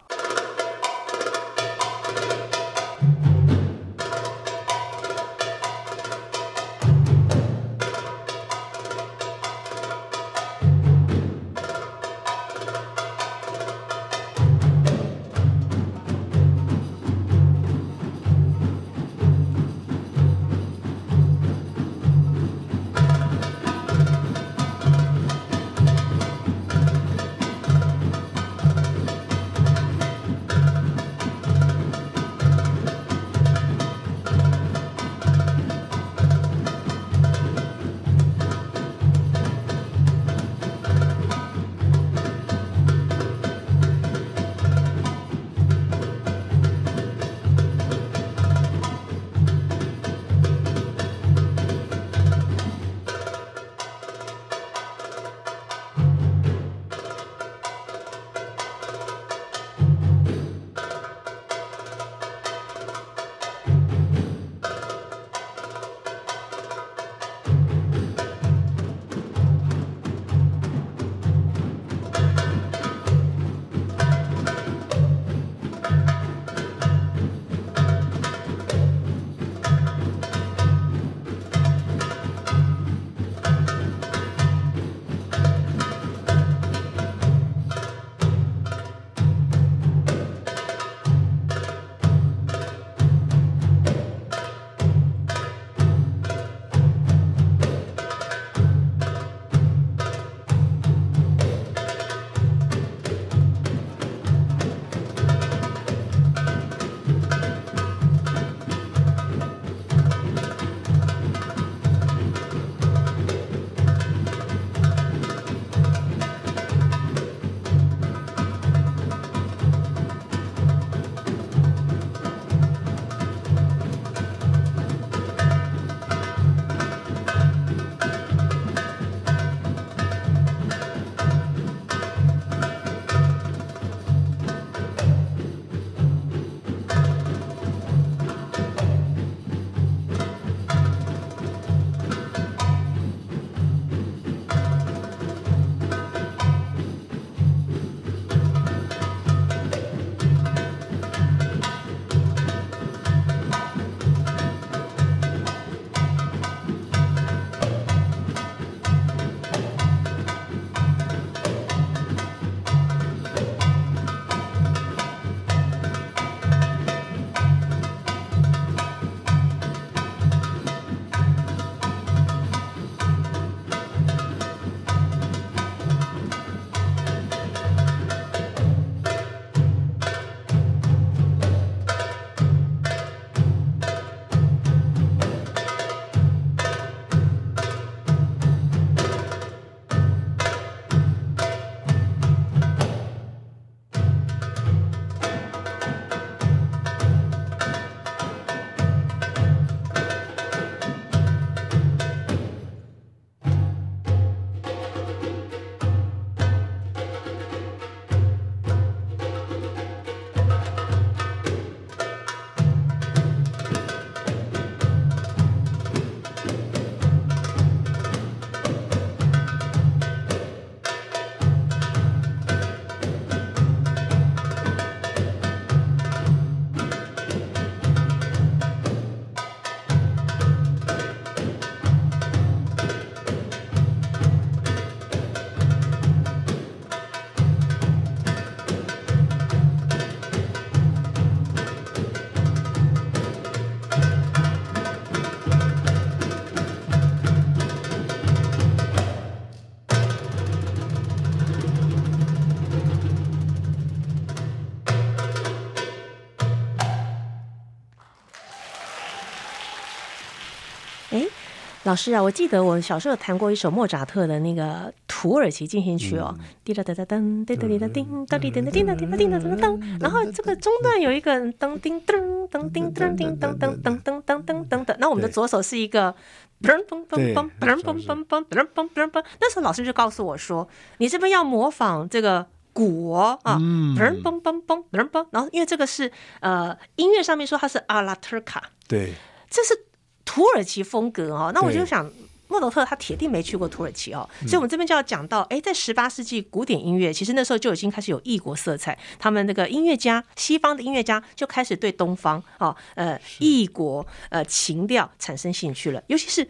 [261.91, 266.33] 老师啊，我记得我小时候弹过一首莫扎特的那个土耳其进行曲哦，
[266.63, 276.15] 滴答答答噔，滴答滴答叮，答滴答答叮答滴答叮答噔噔，然后这个中段有一个噔叮噔噔叮噔叮噔噔噔噔噔噔噔噔，那我们的左手是一个
[276.61, 280.65] 嘣嘣嘣嘣嘣嘣嘣嘣嘣嘣嘣嘣，那时候老师就告诉我说，
[280.99, 282.47] 你这边要模仿这个。
[282.73, 289.11] 鼓啊，嘣嘣嘣嘣嘣嘣，然后因为这个是呃音乐上面说它是阿拉特卡，对，
[289.49, 289.77] 这是
[290.25, 291.51] 土耳其风格哦。
[291.53, 292.09] 那我就想
[292.47, 306.45] 莫扎特他铁定没去过土耳其哦，所以我们这边就要讲到，哎，在十八世纪古典音乐，其实那时候就已经开始有异国色彩，他们那个音乐家，西方的音乐家就开始对东方哦呃异国呃情调产生兴趣了，尤其是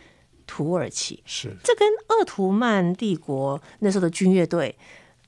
[0.47, 4.75] 土耳其，是这跟鄂图曼帝国那时候的军乐队。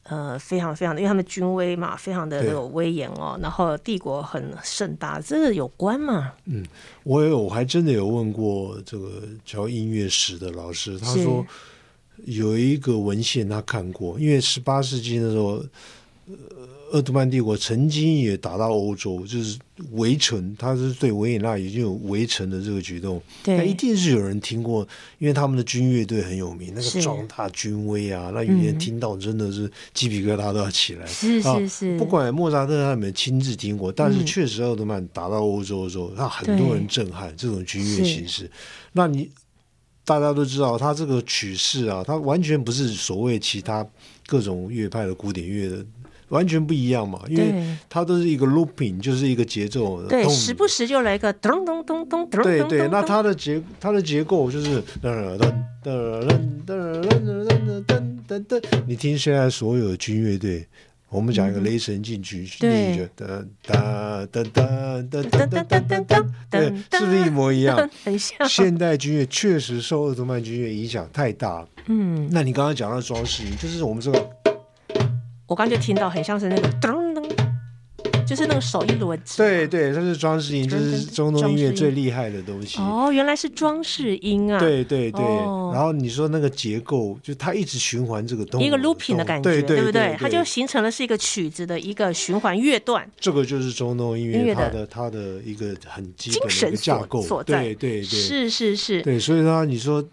[0.04, 3.40] 呃，非常非常的，因为他们军威嘛，非常的有威严哦。
[3.42, 6.34] 然后帝国很盛大，这个有关嘛？
[6.46, 6.66] 嗯，
[7.04, 11.46] 我有，我还真的有问过这个教音乐史的老师，他说
[12.26, 15.64] 有一个文献他看过，因为十八世纪的时候，
[16.28, 16.68] 呃。
[16.94, 19.58] 鄂图曼帝国曾经也打到欧洲，就是
[19.94, 23.20] 围城，他是对维也纳已经有围城的这个举动。
[23.42, 24.88] 对，那一定是有人听过，
[25.18, 31.08] 因为他们的军乐队很有名，那个壮大军威啊，那有人听到真的是鸡皮疙瘩都要起来。
[31.08, 38.48] 是是是，不管莫扎特他有没有亲自听过，但是确实奥特曼打到欧洲的时候，他很多人震撼这种军乐形式。
[38.92, 39.32] 那你
[40.06, 43.84] 大家都知道，他这个曲式啊，他完全不是所谓其他
[44.28, 45.84] 各种乐派的古典乐的。
[46.30, 50.02] 完全不一样嘛，因为它都是一个 looping，就是一个节奏。
[50.08, 52.44] 对，时不时就来个咚咚咚咚咚。
[52.44, 55.54] 对对，那它的结它的结构就是噔噔噔
[55.84, 56.28] 噔
[56.66, 58.64] 噔噔噔噔噔。
[58.88, 60.66] 你听现在所有的军乐队，
[61.10, 67.90] 我们讲一个雷神进去，对，噔噔噔噔噔噔噔噔噔，对，是不是一模一样？
[68.04, 68.48] 很像。
[68.50, 71.68] 现代军乐确实受奥特曼军乐影响太大了。
[71.88, 74.30] 嗯，那你刚刚讲到装饰音，就是我们这个。
[75.54, 77.24] 我刚就听到很像是那个噔噔，
[78.26, 79.20] 就是那个手一轮。
[79.38, 82.80] 对对，它是装饰音，这是中东音乐最厉害的东西。
[82.80, 84.60] 哦，原来是装饰音啊！
[84.60, 85.22] 对对对，
[85.72, 90.18] 然后你说那个结构，就它一直循环这个东西，一个 looping 的感觉，对不对？
[90.20, 93.08] 它就形成了是一个曲子的一个循环乐段。
[93.20, 97.24] 这个就是中东音乐它的它的一个很基本的一个架构。
[97.44, 99.04] 对对对，是是是。
[99.04, 100.04] 对，所以说你说。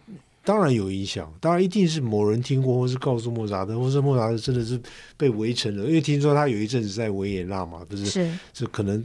[0.42, 4.80] 当然有影响，当然一定是某人听过，或是告诉莫扎特，或是莫扎特真的是
[5.16, 5.84] 被围城了。
[5.84, 8.06] 因为听说他有一阵子在维也纳嘛，不是？
[8.06, 9.04] 是，是可能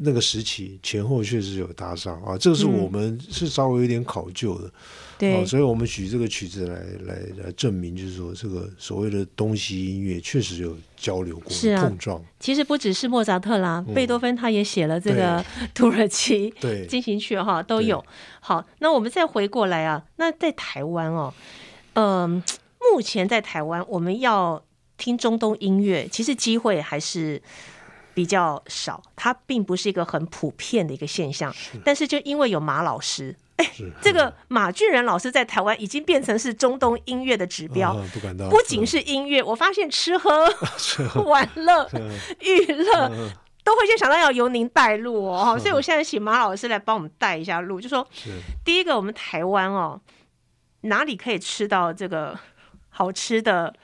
[0.00, 2.36] 那个时期前后确实有搭上啊。
[2.38, 4.66] 这个是我们是稍微有点考究的。
[4.66, 4.72] 嗯
[5.18, 6.74] 对、哦，所以我们举这个曲子来
[7.06, 12.22] 来来证明，就是说这个所谓的东西音乐确实有交流过、是啊、碰撞。
[12.38, 15.42] 其实不只是莫扎特啦，嗯、贝多芬他也写了这个
[15.72, 16.52] 土耳其
[16.86, 18.04] 进行曲哈，都有。
[18.40, 21.32] 好，那我们再回过来啊，那在台湾哦，
[21.94, 22.42] 嗯、呃，
[22.92, 24.62] 目前在台湾我们要
[24.98, 27.40] 听中东音乐，其实机会还是
[28.16, 31.52] 比较少，它并不是一个很普遍的一个现象。
[31.52, 33.36] 是但是就因为有马老师。
[33.56, 37.94] 哎，这个马俊仁老师在台湾已经变成是中东音乐的指标。
[38.14, 40.46] 不敢当，不仅是音乐，我发现吃喝
[41.24, 41.86] 玩乐
[42.40, 43.08] 娱乐
[43.62, 45.58] 都会先想到要由您带路哦。
[45.58, 48.06] 所以我现在请马老师来帮我们带一下路，就说
[48.64, 50.00] 第一个，我们台湾哦，
[50.82, 52.38] 哪里可以吃到这个
[52.88, 53.74] 好吃的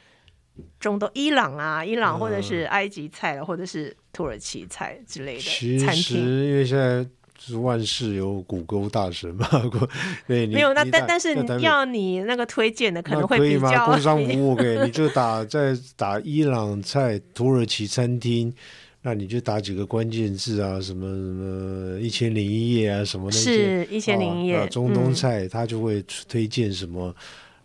[0.78, 6.18] 中东伊朗啊，伊朗或者是埃及菜了，或者是土耳其菜之类的餐厅？
[6.18, 7.06] 因为现在。
[7.44, 9.48] 是万事有谷歌大神嘛？
[10.28, 18.54] 对，没有那但但是你要你那个推荐的可能会比较工商 服务给你就打在打伊朗菜、土耳其餐厅，
[19.00, 27.12] 那你就打几个关键字啊，什么什么一千零一夜啊，什么那些是一千零一夜中东菜，他就会推荐什么。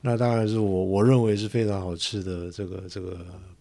[0.02, 3.16] 那当然是我我认为是非常好吃的这个这个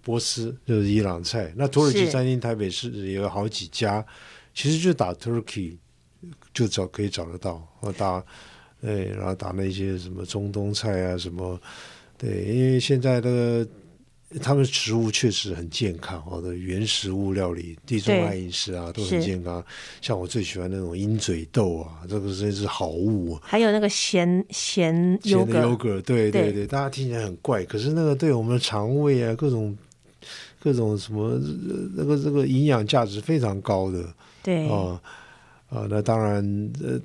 [0.07, 1.53] 波斯就是伊朗菜。
[1.57, 4.07] 那土耳其餐厅台北市也有好几家，
[4.55, 5.77] 其实就打 Turkey。
[6.53, 8.25] 就找可以找得到，我打，
[8.81, 11.61] 对，然后打那些什么中东菜啊，什么，
[12.19, 13.69] 对，因为现在那个
[14.41, 19.65] 他们食物确实很健康，好的原食物料理，地中海饮食啊都很健康。
[20.01, 23.43] 像我最喜欢那种鹰嘴豆啊，这个真是好物啊。
[23.45, 29.77] 还有那个咸咸优格，优格，对对对，对大家听起来很怪，可是那个对我们的肠胃啊，各种
[30.61, 31.41] 各种什么
[31.95, 34.05] 那个这个营养价值非常高的，
[34.43, 35.01] 对啊。
[35.69, 36.97] 啊，那当然，呃，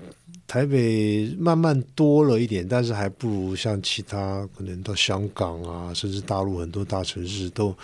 [0.46, 7.76] 台北慢慢多了一点，但是还不如像其他可能到香港啊，甚至大陆很多大城市都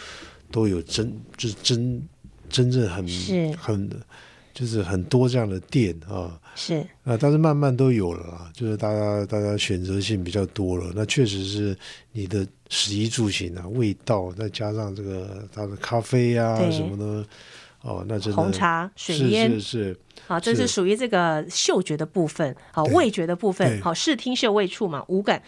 [0.51, 1.99] 都有真，就是真
[2.47, 3.03] 真正很
[3.57, 3.89] 很
[4.53, 10.91] 就是很多这样的店啊，是啊，但是慢慢都有了啦，就是大家大家选择性比较多了。
[10.95, 11.75] 那确实是
[12.11, 17.25] 你的食衣住行啊，味道再加上这个它的咖啡啊什么的，
[17.81, 19.51] 哦，那真的红茶、水烟。
[19.51, 19.83] 是是。
[19.83, 25.41] 是，好，这是属于这个嗅觉的部分，好，味觉的部分，好，视听嗅味触嘛，五感。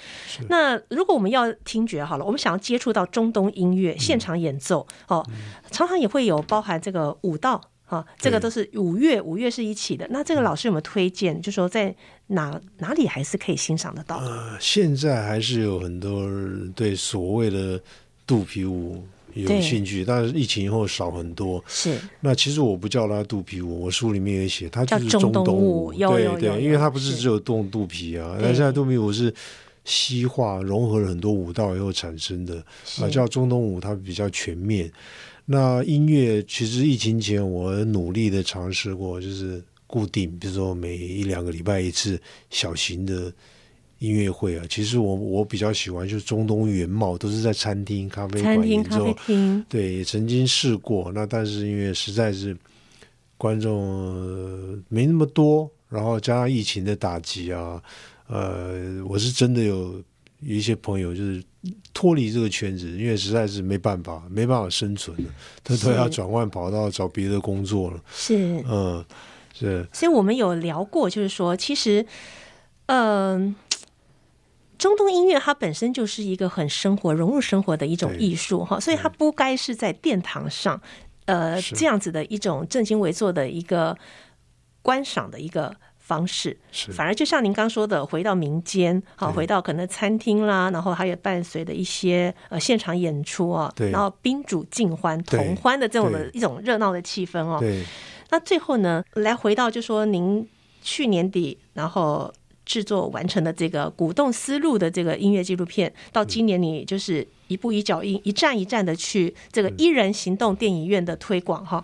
[0.47, 5.25] 那如果我们要听觉好了，我们想要接触到中东音乐现场演奏，哦，
[5.71, 7.61] 常常也会有包含这个舞蹈。
[7.89, 10.07] 啊，这个都是五月，五月是一起的。
[10.11, 11.35] 那这个老师有没有推荐？
[11.41, 11.93] 就是说在
[12.27, 14.17] 哪哪里还是可以欣赏得到？
[14.17, 17.81] 呃，现在还是有很多人对所谓的
[18.27, 21.63] 肚皮舞有兴趣，但是疫情以后少很多。
[21.67, 21.97] 是。
[22.19, 25.91] 那其实我不叫它肚皮舞，我书里面也写，它就是中东舞。
[25.91, 29.33] 对对，因为它不是只有动肚皮啊，但现在肚皮舞是
[29.83, 32.63] 西化融合了很多舞蹈以后产生的
[33.01, 34.91] 啊，叫中东舞，它比较全面。
[35.51, 42.21] 那音乐其实疫情前我努力的尝试过，就是固定，比如说每一两个礼拜一次
[42.51, 43.33] 小型的
[43.97, 44.63] 音乐会啊。
[44.69, 49.11] 其实我我比较喜欢就是中东原貌，都是在餐厅、咖啡馆演奏。
[49.25, 49.65] 厅。
[49.67, 51.11] 对，也曾经试过。
[51.11, 52.55] 那但是因为实在是
[53.35, 57.81] 观众没那么多，然后加上疫情的打击啊，
[58.27, 59.99] 呃，我是真的有。
[60.39, 61.43] 有一些朋友就是
[61.93, 65.29] 脱离这个圈子，因为实在是没办法，没办法生存了，
[65.63, 68.01] 他都要转换跑道找别的工作了。
[68.11, 69.03] 是，嗯，
[69.53, 69.85] 是。
[69.91, 72.05] 所以我们有聊过，就是说，其实，
[72.85, 73.55] 嗯、呃，
[74.77, 80.81] 中东音乐它本身就是一个很生活、融入生活的一种艺术哈，所以它不该是在殿堂上，
[81.25, 83.97] 呃，这样子的一种正襟危坐的一个
[84.81, 85.75] 观赏的一个。
[86.09, 86.57] 方式。
[86.71, 97.57] 是，反而就像您刚说的，回到民间，好，回到可能餐厅啦，然后还有伴随的一些呃现场演出啊，对，然后宾主尽欢、同欢的这种的一种热闹的气氛哦。
[97.59, 97.83] 对，
[98.31, 100.47] 那最后呢，来回到就说您
[100.81, 102.33] 去年底然后
[102.65, 111.83] 制作完成的这个鼓动思路的这个音乐纪录片，到今年你就是一步一脚印、一站一站的去这个一人行动电影院的推广哈，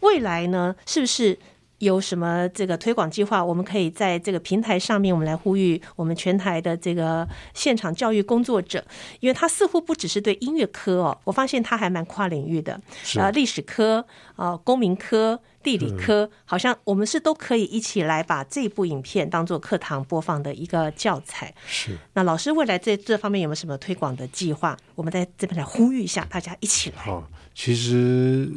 [0.00, 1.36] 未来呢是不是？
[1.84, 3.44] 有什么这个推广计划？
[3.44, 8.84] 我们可以在这个平台上面，我们来呼吁我们全台的这个现场教育工作者，
[9.20, 12.80] 因为他似乎不只是对音乐科哦，我发现他还蛮跨领域的，
[13.18, 14.04] 啊，历史科
[14.36, 15.40] 啊，公民科。
[15.64, 21.54] 地理科好像我们是都可以一起来把这部影片当做课堂播放的一个教材。
[21.66, 21.96] 是。
[22.12, 24.76] 那老师未来在这方面有没有什么推广的计划？
[24.94, 27.04] 我们在这边来呼吁一下，大家一起来。
[27.04, 28.48] 好，其实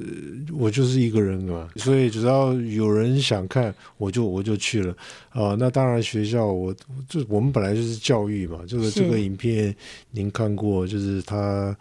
[0.52, 4.96] 我就是一个人嘛，所以只要有人想看，我就我就去了
[5.30, 5.56] 啊。
[5.60, 6.76] 那当然，学校我
[7.08, 9.76] 就我们本来就是教育嘛，这个这个影片
[10.12, 11.76] 您看过，就是他。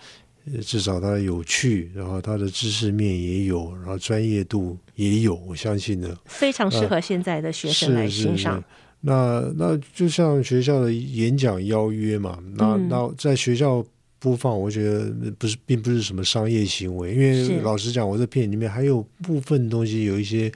[0.64, 8.62] 至少它有趣，然后它的知识面也有，然后专业度也有，我相信的非常适合现在的学生来欣赏。
[9.00, 13.84] 那那就像学校的演讲邀约嘛，那、嗯、那在学校
[14.18, 20.52] 播放，我觉得不是并不是什么商业行为，因为老实讲，我这片里面还有部分东西有一些。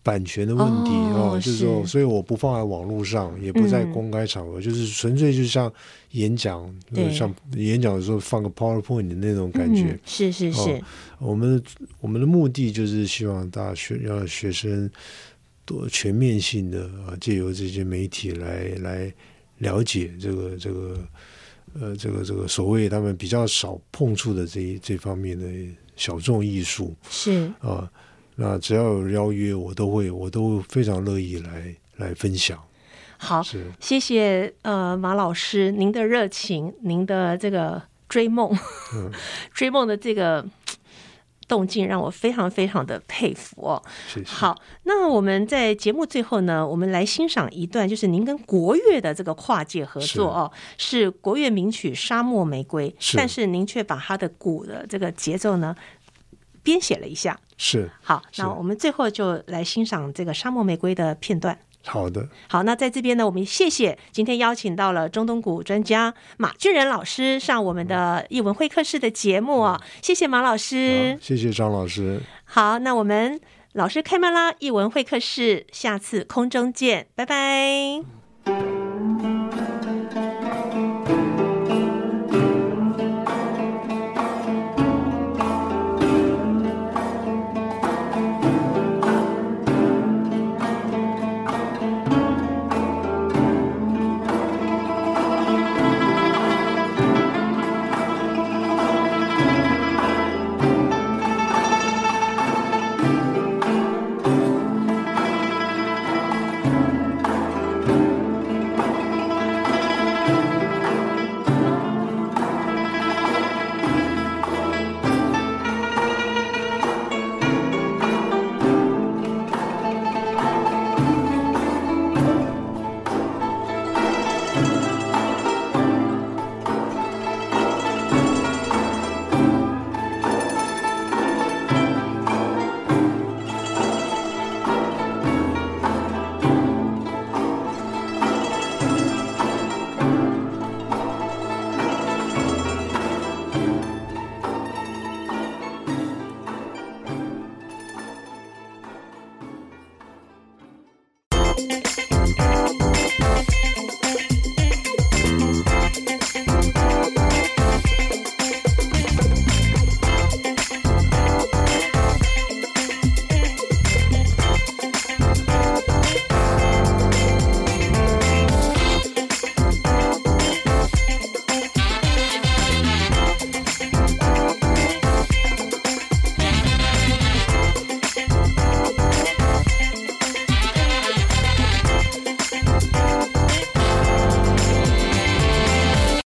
[0.00, 5.70] 版权的问题啊、哦，就是说，所以我不放在网络上，也不在公开场合，嗯、就是纯粹就像
[6.12, 6.74] 演讲，
[7.12, 9.82] 像演讲的时候放个 PowerPoint 的那种感觉。
[9.90, 10.82] 嗯、是是是，哦、
[11.18, 11.62] 我们
[12.00, 14.90] 我们的目的就是希望大学让学生
[15.66, 19.12] 多全面性的啊，借由这些媒体来来
[19.58, 21.06] 了解这个这个
[21.80, 25.46] 呃这个这个所谓他们比较少碰触的这一这方面的
[25.96, 27.90] 小众艺术是啊。
[28.40, 32.56] 那只要有邀约，我都会，我都非常乐意来来分享。
[33.16, 33.42] 好，
[33.80, 38.56] 谢谢呃马老师，您的热情，您的这个追梦，
[38.94, 39.10] 嗯、
[39.52, 40.46] 追梦的这个
[41.48, 43.82] 动静，让我非常非常的佩服哦。
[44.06, 44.26] 谢谢。
[44.26, 55.74] 好，那我们在节目最后呢，我们来欣赏一段，就是您跟国乐的这个跨界合作哦，是，是国乐名曲《沙漠玫瑰》，但是您却把它的鼓的这个节奏呢
[56.62, 57.38] 编写了一下。
[57.56, 61.58] 是好，那我们最后就来欣赏这个《沙漠玫瑰》的片段。
[61.88, 72.20] 好的，好，那在这边呢，我们谢谢今天邀请到了中东股专家马俊仁老师上我们的译文会客室的节目啊、哦，谢谢马老师，谢谢张老师。
[72.44, 73.40] 好，那我们
[73.72, 78.02] 老师开麦啦，译文会客室，下次空中见，拜拜。